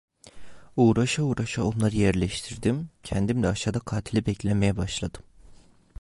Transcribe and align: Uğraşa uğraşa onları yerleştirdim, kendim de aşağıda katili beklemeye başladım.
Uğraşa 0.75 1.23
uğraşa 1.23 1.63
onları 1.63 1.95
yerleştirdim, 1.95 2.89
kendim 3.03 3.43
de 3.43 3.47
aşağıda 3.47 3.79
katili 3.79 4.25
beklemeye 4.25 4.77
başladım. 4.77 5.23